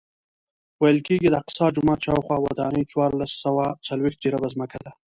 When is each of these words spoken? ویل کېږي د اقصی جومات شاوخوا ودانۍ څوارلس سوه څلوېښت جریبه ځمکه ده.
ویل 0.81 0.99
کېږي 1.07 1.27
د 1.29 1.35
اقصی 1.41 1.65
جومات 1.75 1.99
شاوخوا 2.05 2.37
ودانۍ 2.41 2.83
څوارلس 2.91 3.31
سوه 3.43 3.63
څلوېښت 3.87 4.17
جریبه 4.23 4.47
ځمکه 4.53 4.77
ده. 4.83 4.91